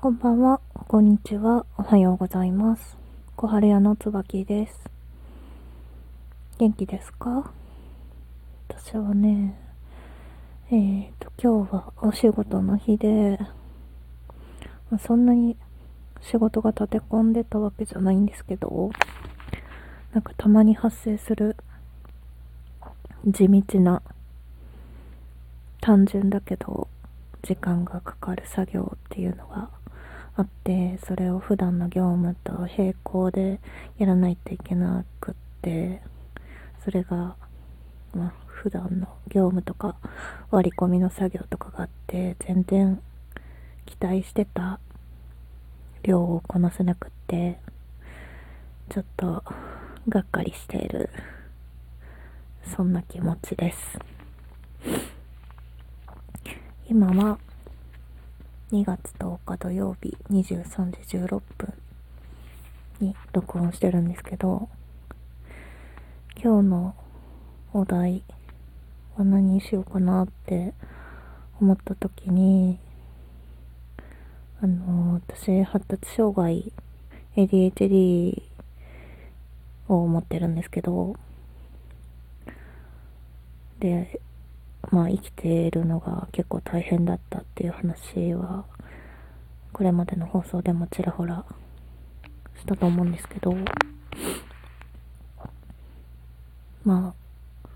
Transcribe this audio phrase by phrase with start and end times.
[0.00, 2.96] こんばんは、こんにちは、おはようございます。
[3.34, 4.88] 小春屋の椿です。
[6.56, 7.50] 元気ですか？
[8.68, 9.58] 私はね、
[10.70, 13.40] えーと、今日はお仕事の日で、
[14.88, 15.56] まあそんなに
[16.20, 18.92] 仕事が立て込んでたわけじゃないんですけど、
[20.12, 21.56] なんかたまに発生する
[23.26, 24.00] 地道な
[25.80, 26.86] 単純だけど
[27.42, 29.70] 時間がかかる作業っていうのが
[30.38, 33.58] あってそれを普段の業務と並行で
[33.98, 36.00] やらないといけなくって
[36.84, 37.34] それが
[38.14, 39.96] まあ普段の業務とか
[40.52, 43.02] 割り込みの作業とかがあって全然
[43.84, 44.78] 期待してた
[46.04, 47.58] 量をこなせなくって
[48.90, 49.42] ちょっと
[50.08, 51.10] がっかりしている。
[52.76, 53.98] そんな気持ちです。
[56.88, 57.38] 今は
[58.70, 61.72] 2月10日土曜日23時16分
[63.00, 64.68] に録音してるんですけど
[66.36, 66.94] 今日の
[67.72, 68.22] お題
[69.16, 70.74] は何にしようかなって
[71.62, 72.78] 思った時に
[74.62, 76.70] あの私発達障害
[77.36, 78.42] ADHD
[79.88, 81.16] を持ってるんですけど
[83.80, 84.20] で
[84.90, 88.64] まあ生きているのが結構大変だったっていう話は
[89.72, 91.44] これまでの放送でもちらほら
[92.58, 93.54] したと思うんですけど
[96.84, 97.68] まあ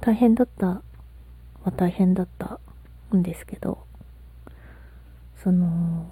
[0.00, 0.82] 大変だったは
[1.76, 2.60] 大変だった
[3.14, 3.78] んですけど
[5.42, 6.06] その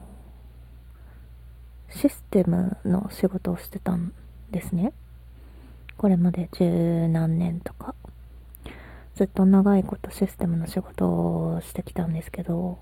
[1.90, 4.12] システムの仕事をしてたん
[4.50, 4.92] ですね。
[5.96, 7.94] これまで十何年とか。
[9.17, 12.78] ずっと長いことシステムの仕事をしてきたんですけど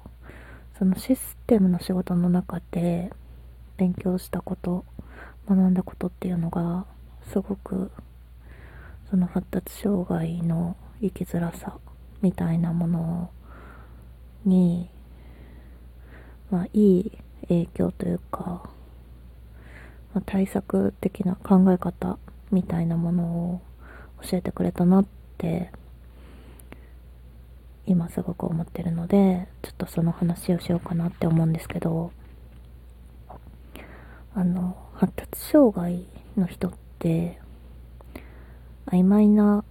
[0.77, 3.13] そのシステムの仕事の中で
[3.77, 4.85] 勉強したこと
[5.49, 6.87] 学んだことっていうのが
[7.31, 7.93] すごく
[9.11, 11.79] その発達障害の生きづらさ
[12.20, 13.31] みたいなもの
[14.45, 14.91] に
[16.51, 18.41] まあいい影響というか、
[20.13, 22.19] まあ、対策的な考え方
[22.51, 23.61] みたいなものを
[24.29, 25.07] 教えてくれたなっ
[25.39, 25.70] て
[27.86, 32.12] 今すごく思ってるのでちょっとその話をしようかなって思うんですけど
[34.34, 36.06] あの発達障害
[36.36, 37.40] の人って
[38.86, 39.64] 曖昧な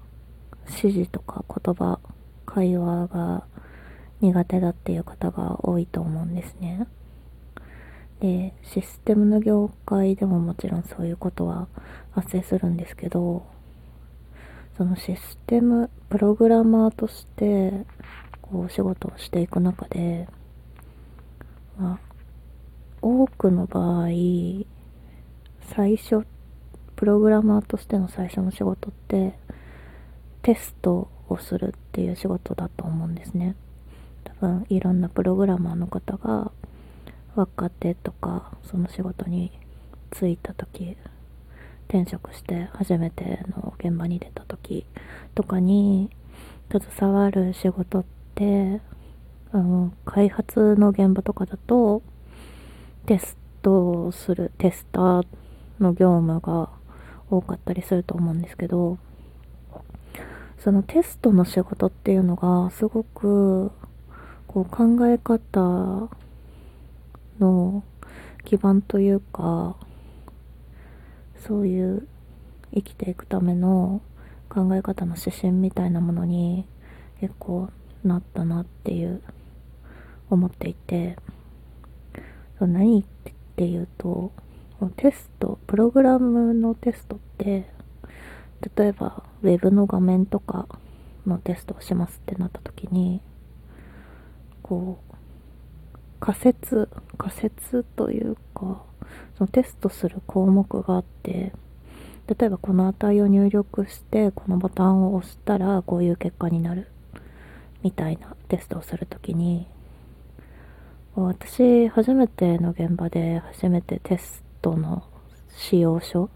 [0.68, 2.00] 指示とか言葉
[2.46, 3.44] 会話が
[4.22, 6.88] 苦手だっていう方が多いと思うんですね。
[8.22, 11.68] でシステムの業界でももちろんそういうことは
[12.12, 13.46] 発生するんですけど
[14.78, 17.86] そのシステムプログラマーとして
[18.42, 20.28] こう仕事をしていく中で、
[21.78, 22.00] まあ、
[23.02, 24.08] 多くの場合
[25.76, 26.26] 最初
[26.96, 29.38] プログラマーとしての最初の仕事って
[30.42, 33.56] テストをするっていう仕事だと思うんですね。
[34.24, 36.52] 多分いろんなプログラマーの方が
[37.36, 39.52] 若手とかその仕事に
[40.12, 40.96] 就いた時
[41.88, 44.86] 転職して初めての現場に出た時
[45.36, 46.10] とかに
[46.72, 48.06] 携わる仕事っ
[48.36, 48.82] て
[49.52, 52.02] あの開発の現場とかだと
[53.06, 55.26] テストをするテスター
[55.80, 56.70] の業務が
[57.30, 58.98] 多かったりすると思うんですけど
[60.58, 63.72] そのテストの仕事っていうのがすごく
[64.48, 66.10] こう考え方
[67.40, 67.84] の
[68.46, 69.76] 基盤というか
[71.46, 72.08] そういう
[72.74, 74.02] 生きていくための
[74.50, 76.66] 考え方の指針みたいなものに
[77.20, 77.70] 結構
[78.04, 79.22] なったなっていう
[80.30, 81.18] 思っていて
[82.60, 83.04] 何っ
[83.56, 84.32] ていうと
[84.96, 87.70] テストプログラムのテストって
[88.78, 90.68] 例えばウェブの画面とか
[91.26, 93.22] のテストをしますってなった時に
[94.62, 95.13] こう
[96.24, 96.88] 仮説
[97.18, 98.82] 仮説というか
[99.38, 101.52] そのテストする項目があって
[102.28, 106.88] 例えばこの値を入力してこのボタンを押したらこういう結果になる
[107.82, 109.68] みたいなテストをするときに
[111.16, 115.04] 私初めての現場で初めてテストの
[115.58, 116.30] 使用書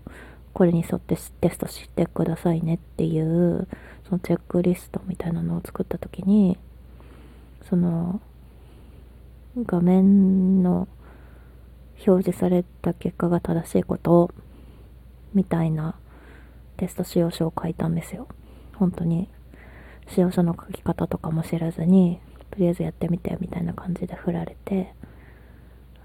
[0.54, 3.70] これに沿ってテストしてくださいねっていう
[4.10, 6.58] そのチェックリストみたいなのを作った時に
[7.70, 8.20] その
[9.66, 10.88] 画面の
[12.06, 14.32] 表示された結果が正しいことを
[15.34, 15.96] みたいな
[16.78, 18.28] テスト使用書を書いたんですよ
[18.76, 19.30] 本当に
[20.10, 22.20] 使用書の書き方とかも知らずに
[22.52, 24.94] とりあえずやってみてみたいな感じで振られて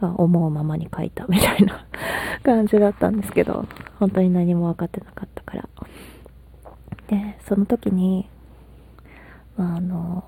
[0.08, 1.86] 思うままに書いたみたいな
[2.42, 3.66] 感じだったんですけど、
[3.98, 5.68] 本当に何も分かってなかったから。
[7.06, 8.28] で、その時に、
[9.56, 10.24] まああの、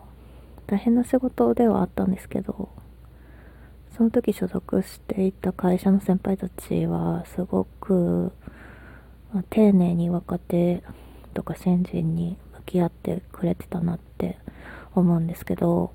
[0.66, 2.68] 大変な仕事ではあったんですけど、
[3.96, 8.32] その時所属していた会社の先輩たちはすごく、
[9.32, 10.82] まあ、丁寧に若手
[11.32, 14.38] とか新人に向き合ってくれてたなって
[14.96, 15.92] 思うんですけど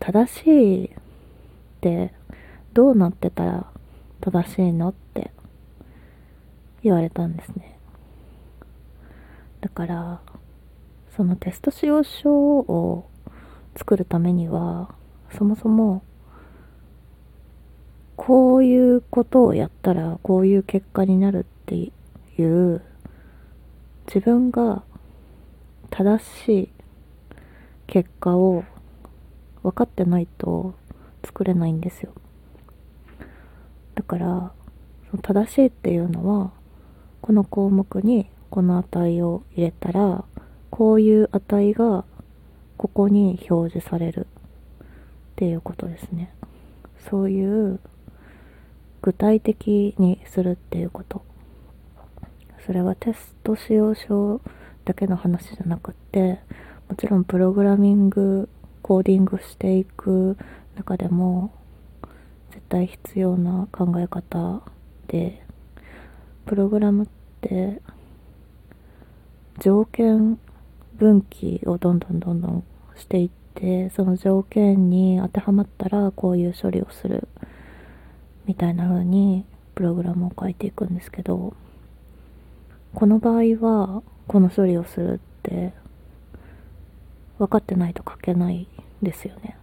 [0.00, 0.90] 正しいっ
[1.80, 2.12] て
[2.74, 3.66] どうなってたら
[4.20, 5.30] 正しいのって
[6.82, 7.78] 言われたんですね。
[9.60, 10.20] だから
[11.16, 13.08] そのテスト使用書を
[13.76, 14.94] 作るためには
[15.36, 16.02] そもそも
[18.18, 21.90] こういうことをやったらこういう結果になるってい
[22.42, 22.82] う
[24.06, 24.82] 自分が
[25.88, 26.68] 正しい
[27.86, 28.64] 結果を
[29.62, 30.74] 分かってないと
[31.24, 32.12] 作れないんですよ。
[33.94, 34.52] だから
[35.22, 36.50] 正しいっていうのは
[37.22, 40.24] この項目にこの値を入れたら
[40.70, 42.04] こういう値が
[42.76, 44.26] ここに表示される
[44.82, 44.86] っ
[45.36, 46.34] ていうことですね。
[47.08, 47.80] そういう
[49.02, 51.22] 具体的にするっていうこと。
[52.68, 54.42] それはテスト使用書
[54.84, 56.38] だけの話じゃなくって
[56.88, 58.48] もちろんプログラミング
[58.82, 60.36] コーディングしていく
[60.76, 61.50] 中でも
[62.50, 64.62] 絶対必要な考え方
[65.06, 65.42] で
[66.44, 67.08] プログラムっ
[67.40, 67.80] て
[69.60, 70.38] 条件
[70.96, 72.64] 分岐をどんどんどんどん
[72.96, 77.28] していってその条件に当てはまったらこういう処理をする。
[78.48, 81.54] みたいな風にプログラムを書いていくんですけど
[82.94, 85.72] この場合はこの処理をするって
[87.38, 88.66] 分かってないと書けない
[89.02, 89.56] ですよね。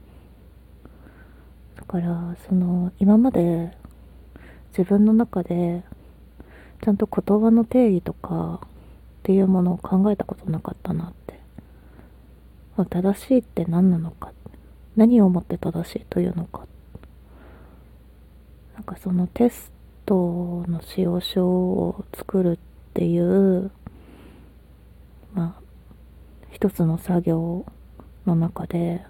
[1.76, 3.76] だからその今まで
[4.70, 5.84] 自分の中で
[6.82, 8.68] ちゃんと言葉の定義とかっ
[9.24, 11.36] ていうものを考えたことなかったなって。
[12.84, 14.34] 正しいって何なのか
[14.98, 16.68] 何をもって正しいというのかなん
[18.86, 19.72] かそのテス
[20.06, 22.58] トの使用書を作るっ
[22.94, 23.72] ていう
[25.34, 25.62] まあ
[26.52, 27.66] 一つの作業
[28.26, 29.06] の中で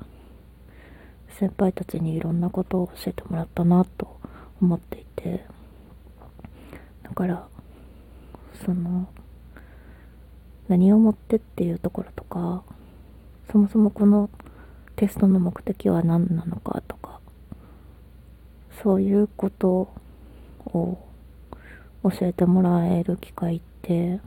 [1.38, 4.20] 先輩たちにいろんなことを教えてもらったなと
[4.62, 5.46] 思っていて
[7.04, 7.48] だから
[8.66, 9.08] その
[10.68, 12.64] 何をもってっていうところとか
[13.52, 14.30] そもそもこの
[14.96, 16.95] テストの目的は何なのかと
[18.82, 19.90] そういうこと
[20.66, 20.98] を
[22.04, 24.20] 教えてもらえる機会って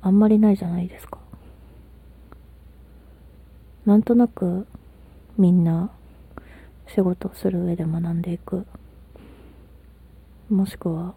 [0.00, 1.18] あんまりないじゃないですか。
[3.84, 4.66] なんとなく
[5.36, 5.90] みんな
[6.86, 8.66] 仕事をする上で学んでいく。
[10.48, 11.14] もしくは、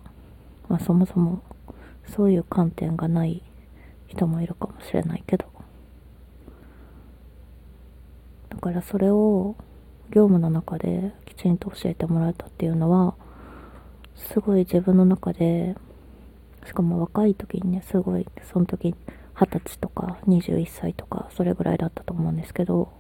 [0.69, 1.41] まあ、そもそも
[2.07, 3.44] そういう観点がない
[4.07, 5.45] 人もいるかもしれないけど。
[8.50, 9.56] だからそれを
[10.12, 13.15] 業務の中できちんと教えてもらえたっていうのは
[14.15, 15.75] すごい自分の中で
[16.65, 18.95] しかも若い時にねすごいその時
[19.39, 22.92] 二十歳とか21歳とかそれぐらいだったと思うんですけど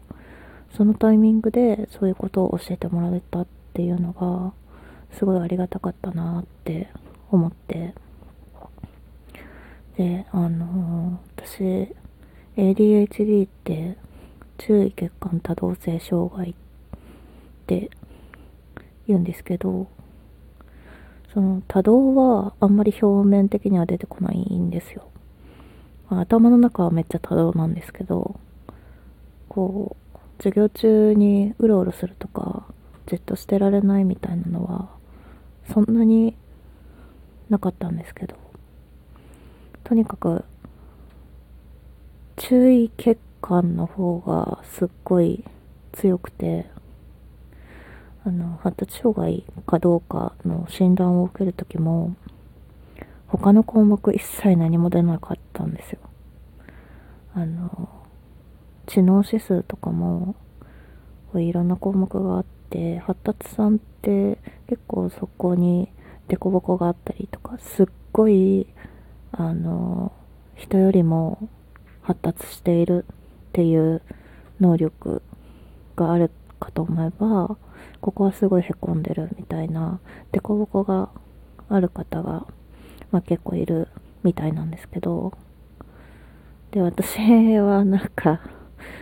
[0.75, 4.53] そのタイミングでそういうことを教えてもらえたっていうのが
[5.17, 6.89] すごいありがたかったなって
[7.31, 7.93] 思って。
[9.97, 11.95] であのー、私
[12.55, 13.97] ADHD って
[14.59, 16.66] 注意欠陥多動性障害って
[17.67, 17.89] って
[19.07, 19.87] 言うんですけど
[21.33, 25.09] その多動はあんまり表面的には出てこないんですよ、
[26.09, 28.39] まあ、頭の中はめっちゃ多動なんですけど
[29.49, 32.65] こう授業中にうろうろするとか
[33.05, 34.89] じっとしてられないみたいなのは
[35.73, 36.35] そんなに
[37.49, 38.35] なかったんですけど
[39.83, 40.45] とにかく
[42.37, 45.43] 注意欠陥の方がすっごい
[45.91, 46.69] 強くて
[48.27, 52.13] あの発達障害かどうかの診断を受ける時も
[53.25, 55.99] 他の項目一切何も出なかったんですよ。
[57.33, 57.87] あの
[58.85, 60.35] 知能指数とかも
[61.35, 65.89] いろんな項目があって発達さんって結構そこに
[66.27, 68.67] 凸凹があったりとかすっごい
[69.31, 70.11] あの
[70.55, 71.47] 人よりも
[72.01, 73.15] 発達しているっ
[73.53, 74.01] ていう
[74.59, 75.21] 能力
[75.95, 77.57] があるかと思えば
[78.01, 79.99] ここはすごいへこんでるみたいな
[80.31, 81.09] 凸凹が
[81.69, 82.45] ある方が、
[83.11, 83.87] まあ、結構いる
[84.23, 85.33] みたいなんですけど
[86.71, 87.19] で私
[87.59, 88.41] はなんか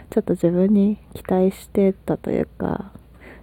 [0.09, 2.91] ちょっと自分に期待してたというか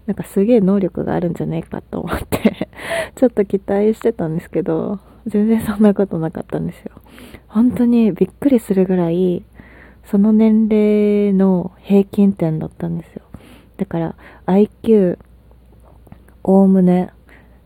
[0.06, 2.68] なんかすげえ能力があるんじゃねえかと思って
[3.14, 6.92] ちょっと期待してたんですけど、全然そんなことなかったんですよ。
[7.46, 9.44] 本当にびっくりするぐらい、
[10.10, 13.21] その年齢の平均点だったんですよ。
[13.76, 15.18] だから IQ、
[16.42, 17.12] おおむね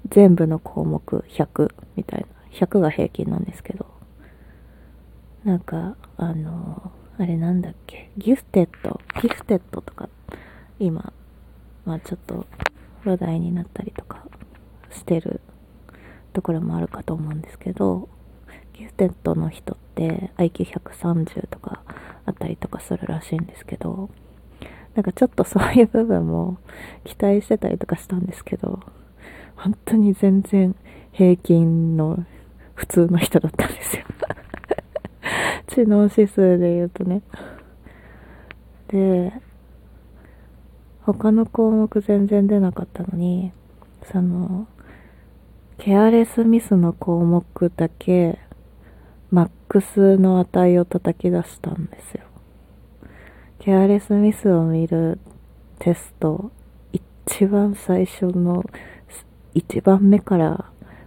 [0.08, 2.26] 全部の項目100みたいな。
[2.56, 3.86] 100が平均なんですけど。
[5.44, 10.08] なんか、あの、あれなんだっけ、ギフテッド、ギフテッドとか、
[10.78, 11.12] 今、
[11.84, 12.46] まあちょっと
[13.04, 14.26] 話題になったりとか
[14.90, 15.40] してる
[16.32, 18.08] ところもあるかと思うんですけど、
[18.74, 21.82] ギフテッドの人って IQ130 とか
[22.26, 24.10] あったりとかするらしいんですけど、
[24.96, 26.56] なんかちょっとそういう部分も
[27.04, 28.80] 期待してたりとかしたんですけど、
[29.54, 30.74] 本当に全然
[31.12, 32.24] 平均の
[32.74, 34.04] 普通の人だったんですよ
[35.68, 37.20] 知能指数で言うとね。
[38.88, 39.32] で、
[41.02, 43.52] 他の項目全然出なかったのに、
[44.02, 44.66] その、
[45.78, 48.38] ケアレスミスの項目だけ、
[49.30, 52.25] マックスの値を叩き出したんですよ。
[53.66, 55.18] ケアレスミスを見る
[55.80, 56.52] テスト、
[56.92, 58.64] 一番最初の
[59.54, 60.66] 一番目から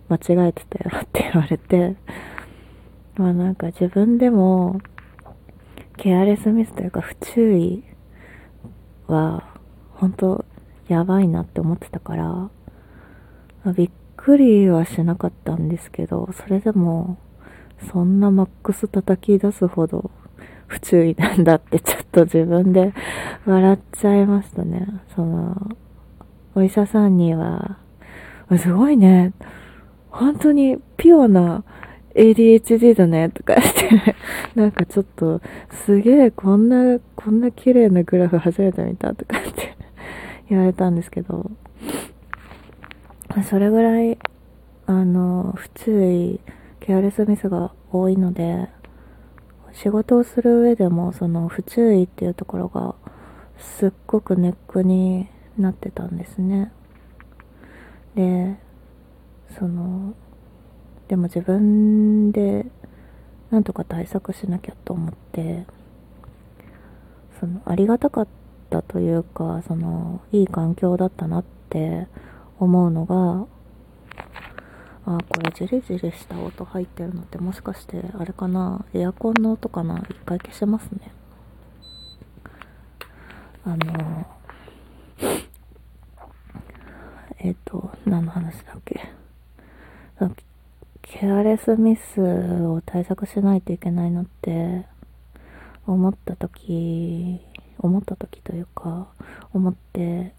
[0.09, 1.95] 間違えてたよって言われて、
[3.15, 4.81] まあなんか自分でも、
[5.95, 7.85] ケアレスミスというか不注意
[9.07, 9.55] は、
[9.93, 10.43] 本当
[10.89, 12.49] やばいなって思ってたから、
[13.63, 17.17] ま、びっくりはしなかったんですけど、それでも、
[17.93, 20.11] そんなマックス叩き出すほど
[20.69, 22.93] 不注意なんだってちょっと自分で
[23.45, 24.87] 笑っちゃいましたね。
[25.15, 25.75] その、
[26.55, 27.77] お医者さんには、
[28.57, 29.33] すごいね。
[30.09, 31.63] 本当にピュアな
[32.15, 34.15] ADHD だねとか言って。
[34.55, 35.41] なんかちょっと、
[35.85, 39.13] すげえこんな、こんな綺麗なグラフ初めて見た。
[39.13, 39.79] とかって。
[40.49, 41.51] 言われたんですけど、
[43.47, 44.17] それぐらい、
[44.87, 46.39] あの、不注意、
[46.79, 48.67] ケアレスミスが多いので、
[49.73, 52.95] 仕事をする上でもその不注意っていうところが
[53.57, 56.71] すっごくネックになってたんですね。
[58.15, 58.57] で、
[59.57, 60.13] その、
[61.07, 62.65] でも自分で
[63.51, 65.65] なんとか対策しなきゃと思って、
[67.39, 68.27] その、ありがたかっ
[68.69, 72.07] たというか、その、いい環境だったなって
[72.59, 73.47] 思うのが、
[75.05, 78.85] あ、これジリジリした音入ってるのってもしかしてあれかな？
[78.93, 80.05] エアコンの音かな？
[80.09, 81.11] 一回消しますね。
[83.65, 84.27] あの、
[87.39, 89.01] えっ、ー、と、何の話だっけ？
[91.01, 94.85] ケアレスミスを対策しないといけないなって
[95.87, 97.41] 思った時、
[97.79, 99.07] 思った時というか、
[99.53, 100.35] 思って、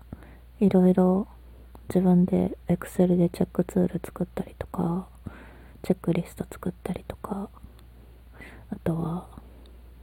[0.61, 1.26] いろいろ
[1.93, 5.09] 自分で Excel でチェックツール作ったりとか、
[5.83, 7.51] チェックリスト作ったりとか、
[8.71, 9.27] あとは、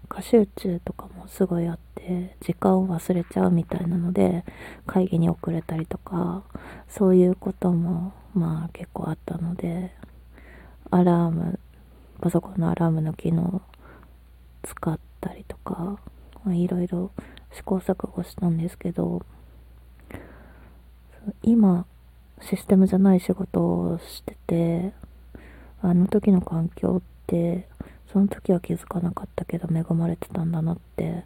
[0.10, 4.44] 過集中とかもすごいあって、時間を忘れちゃうみたいなので、
[4.86, 6.44] 会議に遅れたりとか、
[6.90, 9.96] そういうことも、まあ結構あったので、
[10.92, 11.58] アラーム、
[12.20, 13.62] パソコンのアラームの機能
[14.64, 16.02] 使ったりとか、
[16.44, 17.12] まあ、いろいろ
[17.54, 19.26] 試行錯誤したんですけど、
[21.44, 21.86] 今、
[22.42, 24.94] システムじゃない仕事をしてて、
[25.82, 27.68] あの時の環境って、
[28.12, 31.24] その時は気づかなかったけど恵まれてたんだなって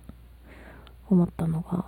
[1.09, 1.85] 思ったのが、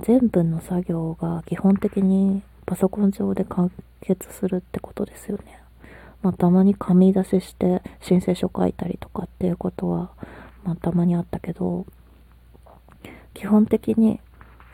[0.00, 5.60] 全部の作業が基本的にパソコン上で完結するってことですよね。
[6.22, 10.10] まあ、たまに紙出しして申請書書いたりとかっていうことは、
[10.64, 11.86] まあ、たまにあったけど、
[13.34, 14.20] 基本的に、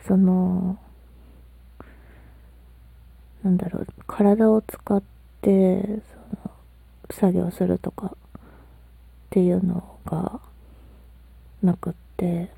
[0.05, 0.77] その、
[3.47, 5.01] なんだろう、体を使っ
[5.39, 6.51] て、その、
[7.09, 8.11] 作業するとかっ
[9.29, 10.41] ていうのが
[11.63, 12.51] なくって、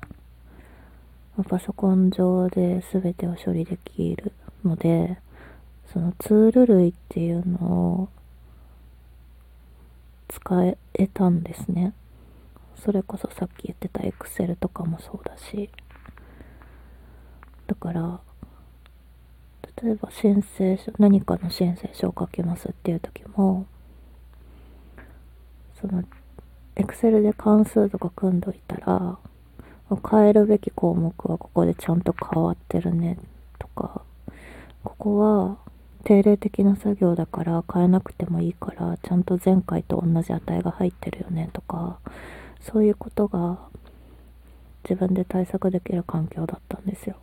[1.48, 4.32] パソコン上で全てを処理できる
[4.64, 5.18] ので、
[5.92, 8.08] そのツール類っていうのを
[10.28, 11.92] 使えたんですね。
[12.74, 15.70] それこそさっき言ってた Excel とかもそうだし。
[17.68, 18.20] だから、
[19.82, 23.66] 例えば申請書、何かの申請書を書きますっていう時も、
[25.80, 26.04] その、
[26.76, 29.18] Excel で関数とか組んどいたら、
[30.10, 33.18] 変えるべき項目はここでちゃんと変わってるね
[33.58, 34.02] とか、
[34.84, 35.58] ここは
[36.04, 41.98] 定例的な作業だから変えなくてもいいからちゃんと前回と同じ値が入ってるよねとか
[42.60, 43.58] そういうことが
[44.84, 47.16] 自分で対策できる環境だったんですよ。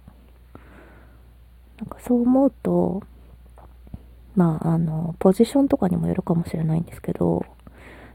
[1.77, 3.03] なんかそう思うと、
[4.35, 7.45] まあ、あの、ポジションとかにもよるかもしれないんですけど、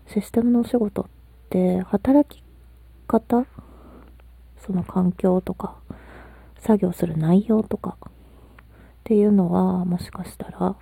[0.09, 1.07] システムのお仕事っ
[1.51, 2.43] て働き
[3.07, 3.47] 方
[4.65, 5.77] その環境とか、
[6.61, 8.09] 作業する内容とかっ
[9.05, 10.77] ていうのは、もしかしたら、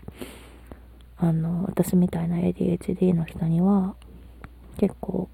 [1.17, 3.95] あの、私みたいな ADHD の人には、
[4.77, 5.31] 結構、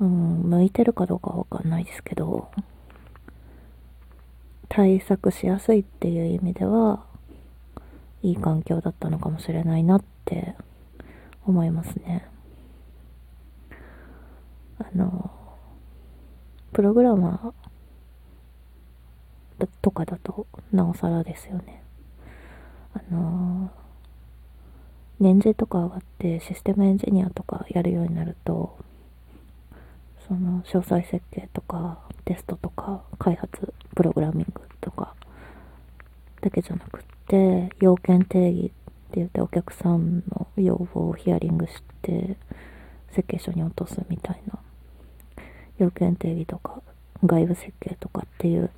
[0.00, 2.50] うん、向いてるかどうかわかんないですけど、
[4.74, 7.04] 対策しやすいっていう意味では、
[8.22, 10.54] いい環境だったのかもしれないなって
[11.46, 12.26] 思いますね。
[14.78, 15.30] あの、
[16.72, 21.82] プログラマーとかだとなおさらですよね。
[22.94, 23.70] あの、
[25.20, 28.78] 年次とか上がってシステムエンジニアとかやるようになると、
[30.32, 35.14] その詳細設計とかテストとか開発プログラミングとか
[36.40, 38.72] だけじゃなくって要件定義って
[39.16, 42.38] 言ってお客さんの要望をヒアリングして
[43.10, 44.58] 設計書に落とすみたいな
[45.76, 46.80] 要件定義とか
[47.22, 48.70] 外部設計とかっていう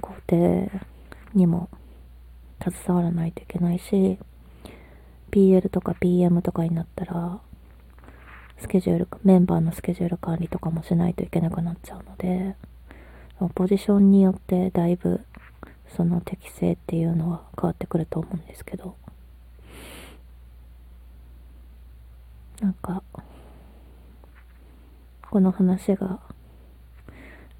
[0.00, 0.68] 工程
[1.34, 1.68] にも
[2.60, 4.18] 携わらないといけないし
[5.30, 7.38] PL とか PM とかになったら
[8.60, 12.56] スケジュール、メンバーのスケジュール管理とかもしないといけなくなっちゃうので、
[13.54, 15.24] ポジションによってだいぶ
[15.96, 18.96] その適性っていうのは変わってくると思うんですけど、
[22.60, 23.02] なんか、
[25.30, 26.18] この話が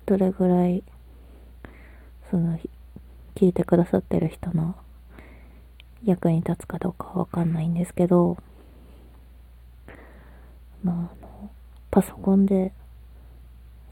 [0.07, 0.83] どれぐらい
[2.31, 2.59] その
[3.37, 4.75] 聞いてくださってる人の
[6.05, 8.37] 役に立つかどうかわかんないんですけど、
[10.83, 11.51] まあ、あの、
[11.91, 12.73] パソコンで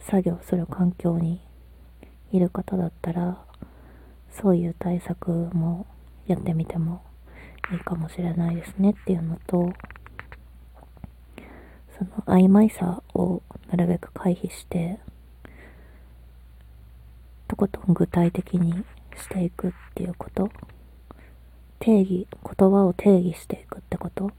[0.00, 1.40] 作業する環境に
[2.32, 3.38] いる方だったら、
[4.30, 5.86] そういう対策も
[6.26, 7.02] やってみても
[7.72, 9.72] いいかもしれないですねっていうのと、
[11.98, 14.98] その曖昧さをなるべく回避して、
[17.48, 18.84] とことん具体的に
[19.16, 20.50] していくっていうこと。
[21.78, 24.32] 定義、言葉を定義していくってこと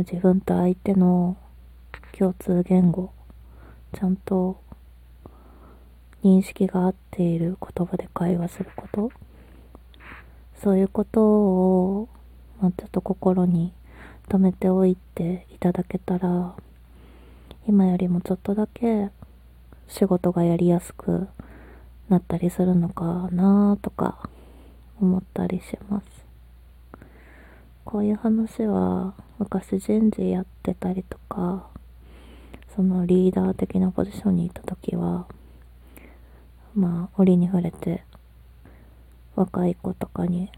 [0.00, 1.36] 自分と相手の
[2.16, 3.12] 共通言語、
[3.94, 4.60] ちゃんと
[6.22, 9.10] 認識が合っている言葉で会話すること、
[10.54, 12.08] そういうことを、
[12.60, 13.72] まあ、ちょっと心に
[14.28, 16.54] 留めておいていただけたら、
[17.66, 19.10] 今よりもちょっとだけ
[19.88, 21.28] 仕事がやりやすく
[22.08, 24.28] なったりするのかなとか
[25.00, 26.29] 思ったりします。
[27.90, 31.66] こういう話は昔人事やってたりとか、
[32.76, 35.26] そのリーダー的なポジションにいた時は、
[36.72, 38.04] まあ、折に触れて、
[39.34, 40.52] 若い子とかに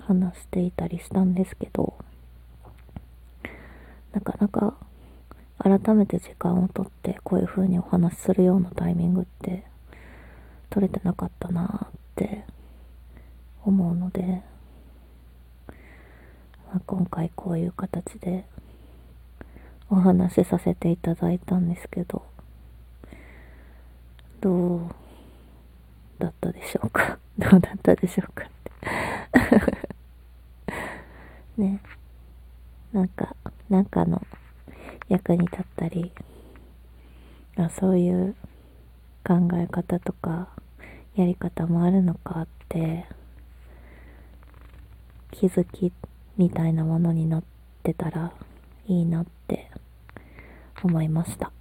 [0.00, 1.94] 話していたりしたんですけど、
[4.12, 4.74] なかなか
[5.58, 9.64] 改めて時間をとってこういう風にお話しするようなタイミングって
[10.68, 12.44] 取れてなかったなって
[13.64, 14.42] 思うので、
[16.74, 18.44] まあ、今回こういう形で
[19.88, 22.24] お話しさせていただいたんですけど、
[24.40, 24.80] どう
[26.18, 27.16] だったでしょうか？
[27.38, 28.44] どうだったでしょうか？
[28.44, 28.48] っ
[31.56, 31.80] てね。
[32.92, 33.36] なんか、
[33.70, 34.20] なんかの
[35.08, 36.10] 役に立ったり、
[37.56, 38.34] あそういう
[39.24, 40.48] 考え方とか
[41.14, 43.06] やり方もあるのかって
[45.30, 45.92] 気づき
[46.36, 47.44] みたいなものになっ
[47.82, 48.32] てたら
[48.86, 49.70] いいなって
[50.82, 51.52] 思いました。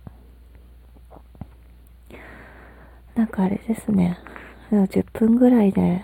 [3.15, 4.17] なんかあれですね。
[4.71, 6.03] 10分ぐらいで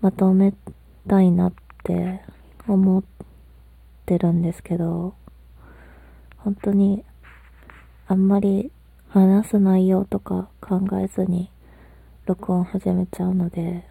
[0.00, 0.52] まとめ
[1.08, 1.52] たいなっ
[1.84, 2.22] て
[2.66, 3.04] 思っ
[4.04, 5.14] てるんですけど、
[6.38, 7.04] 本当に
[8.08, 8.72] あんまり
[9.08, 11.50] 話す内容とか考えずに
[12.26, 13.88] 録音始めちゃうので、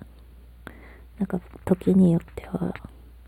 [1.17, 2.73] なんか時によっては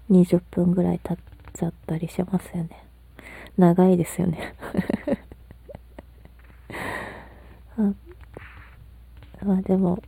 [0.09, 1.17] 20分ぐらい経っ
[1.53, 2.83] ちゃったりしますよね。
[3.57, 4.53] 長いですよね
[7.77, 7.93] あ。
[9.45, 10.01] まあでも、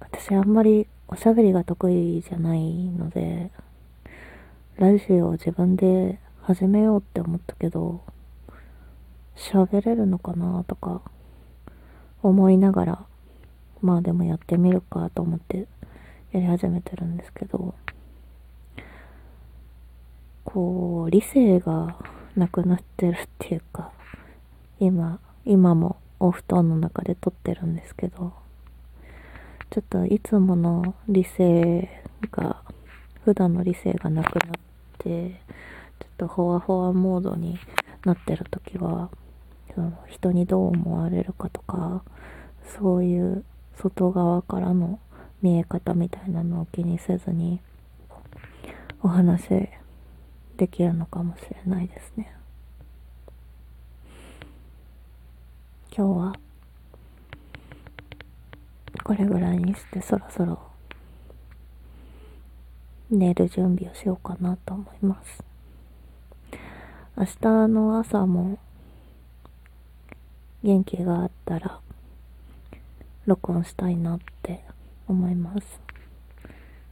[0.00, 3.50] 私あんまりおしゃべりが得意じゃないので、
[4.76, 8.02] ラジオを自分で始めようって思ったけど、
[9.36, 11.02] 喋れるのかなとか
[12.22, 13.06] 思いながら
[13.84, 15.68] まあでもやってみるかと思って
[16.32, 17.74] やり始めてるんですけど、
[20.44, 21.96] こう、理性が
[22.36, 23.90] なくなってるっていうか、
[24.78, 28.32] 今、今もお布団の中で撮ってるんですけど、
[29.70, 31.88] ちょっといつもの理性
[32.30, 32.62] が、
[33.24, 34.60] 普段の理性がなくなっ
[34.98, 35.30] て、
[36.00, 37.58] ちょっとほわほわモードに
[38.04, 39.10] なってる時は、
[39.74, 42.02] その人にどう思われるかとか、
[42.78, 43.44] そういう
[43.76, 45.00] 外側からの
[45.42, 47.60] 見え方みたいなのを気にせずに、
[49.02, 49.68] お話
[50.56, 52.34] できるのかもしれないですね。
[55.96, 56.34] 今日は
[59.04, 60.58] これぐらいにしてそろそろ
[63.10, 65.44] 寝る準備をしようかなと思います。
[67.16, 68.58] 明日の朝も
[70.62, 71.80] 元気があったら
[73.26, 74.64] 録音したいなって
[75.06, 75.80] 思います。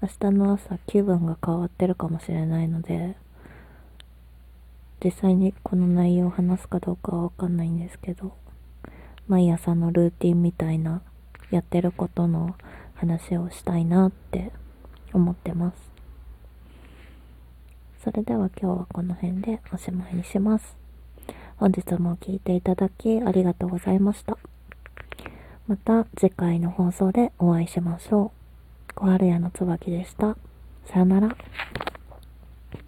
[0.01, 3.17] 明日の朝気分が変わってるかもしれないので
[5.03, 8.33] 実際にこの内容を話すかどうかはわかんないんですけど
[9.27, 11.03] 毎朝のルーティンみたいな
[11.51, 12.55] やってることの
[12.95, 14.53] 話をしたいなって
[15.13, 15.93] 思ってます。
[18.03, 20.77] それでは今日はこの辺でおしまいにします。
[21.57, 24.39] 本日も聴いていただきありがとうございました。
[25.69, 28.33] また次回の放送でお会いしましょ
[28.91, 28.95] う。
[28.95, 30.37] 小春屋の椿でした。
[30.87, 31.37] さよなら。